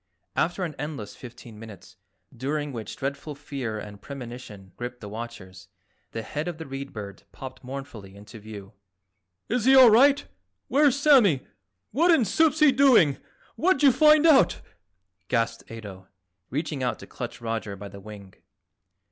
After 0.35 0.63
an 0.63 0.73
endless 0.79 1.15
fifteen 1.15 1.59
minutes, 1.59 1.95
during 2.35 2.73
which 2.73 2.95
dreadful 2.95 3.35
fear 3.35 3.77
and 3.77 4.01
premonition 4.01 4.71
gripped 4.75 4.99
the 4.99 5.07
watchers, 5.07 5.67
the 6.09 6.23
head 6.23 6.47
of 6.47 6.57
the 6.57 6.65
Read 6.65 6.91
Bird 6.91 7.21
popped 7.31 7.63
mournfully 7.63 8.15
into 8.15 8.39
view. 8.39 8.73
"Is 9.47 9.65
he 9.65 9.75
all 9.75 9.91
right? 9.91 10.25
Where's 10.69 10.99
Sammy? 10.99 11.45
What 11.91 12.09
in 12.09 12.25
soup's 12.25 12.61
he 12.61 12.71
doing? 12.71 13.19
What'd 13.55 13.83
you 13.83 13.91
find 13.91 14.25
out?" 14.25 14.61
gasped 15.27 15.69
Ato, 15.71 16.07
reaching 16.49 16.81
out 16.81 16.97
to 16.97 17.05
clutch 17.05 17.39
Roger 17.39 17.75
by 17.75 17.87
the 17.87 17.99
wing. 17.99 18.33